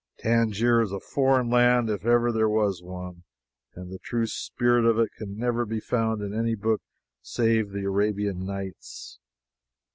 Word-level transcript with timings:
Tangier 0.17 0.81
is 0.81 0.91
a 0.91 0.99
foreign 0.99 1.51
land 1.51 1.87
if 1.87 2.07
ever 2.07 2.31
there 2.31 2.49
was 2.49 2.81
one, 2.81 3.23
and 3.75 3.91
the 3.91 3.99
true 3.99 4.25
spirit 4.25 4.83
of 4.83 4.97
it 4.97 5.11
can 5.15 5.37
never 5.37 5.63
be 5.63 5.79
found 5.79 6.23
in 6.23 6.33
any 6.33 6.55
book 6.55 6.81
save 7.21 7.69
The 7.69 7.83
Arabian 7.83 8.43
Nights. 8.43 9.19